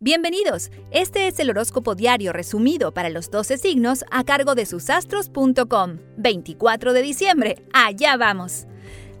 [0.00, 5.98] Bienvenidos, este es el horóscopo diario resumido para los 12 signos a cargo de susastros.com.
[6.16, 8.68] 24 de diciembre, allá vamos.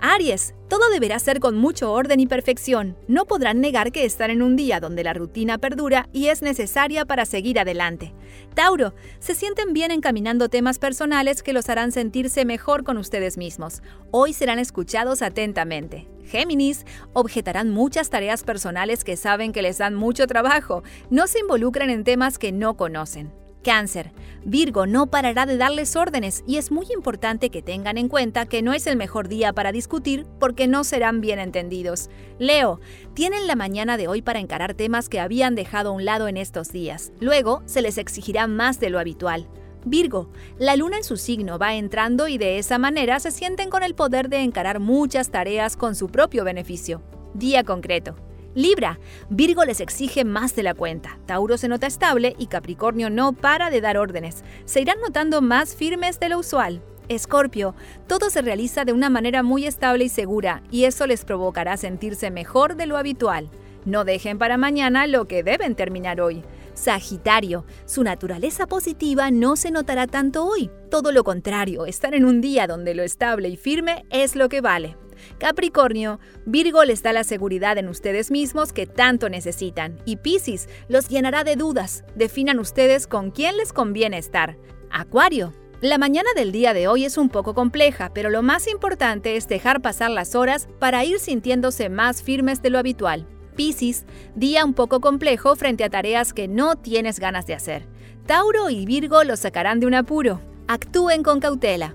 [0.00, 2.96] Aries, todo deberá ser con mucho orden y perfección.
[3.08, 7.04] No podrán negar que están en un día donde la rutina perdura y es necesaria
[7.04, 8.12] para seguir adelante.
[8.54, 13.82] Tauro, se sienten bien encaminando temas personales que los harán sentirse mejor con ustedes mismos.
[14.10, 16.08] Hoy serán escuchados atentamente.
[16.24, 20.82] Géminis, objetarán muchas tareas personales que saben que les dan mucho trabajo.
[21.10, 23.45] No se involucran en temas que no conocen.
[23.66, 24.12] Cáncer.
[24.44, 28.62] Virgo no parará de darles órdenes y es muy importante que tengan en cuenta que
[28.62, 32.08] no es el mejor día para discutir porque no serán bien entendidos.
[32.38, 32.78] Leo,
[33.12, 36.36] tienen la mañana de hoy para encarar temas que habían dejado a un lado en
[36.36, 37.12] estos días.
[37.18, 39.48] Luego se les exigirá más de lo habitual.
[39.84, 43.82] Virgo, la luna en su signo va entrando y de esa manera se sienten con
[43.82, 47.02] el poder de encarar muchas tareas con su propio beneficio.
[47.34, 48.14] Día concreto.
[48.56, 53.34] Libra, Virgo les exige más de la cuenta, Tauro se nota estable y Capricornio no
[53.34, 54.44] para de dar órdenes.
[54.64, 56.80] Se irán notando más firmes de lo usual.
[57.10, 57.74] Escorpio,
[58.06, 62.30] todo se realiza de una manera muy estable y segura, y eso les provocará sentirse
[62.30, 63.50] mejor de lo habitual.
[63.84, 66.42] No dejen para mañana lo que deben terminar hoy.
[66.72, 70.70] Sagitario, su naturaleza positiva no se notará tanto hoy.
[70.90, 74.62] Todo lo contrario, estar en un día donde lo estable y firme es lo que
[74.62, 74.96] vale.
[75.38, 81.08] Capricornio, Virgo les da la seguridad en ustedes mismos que tanto necesitan y Piscis los
[81.08, 82.04] llenará de dudas.
[82.14, 84.56] Definan ustedes con quién les conviene estar.
[84.90, 89.36] Acuario, la mañana del día de hoy es un poco compleja, pero lo más importante
[89.36, 93.26] es dejar pasar las horas para ir sintiéndose más firmes de lo habitual.
[93.56, 97.86] Piscis, día un poco complejo frente a tareas que no tienes ganas de hacer.
[98.26, 100.40] Tauro y Virgo los sacarán de un apuro.
[100.66, 101.94] Actúen con cautela.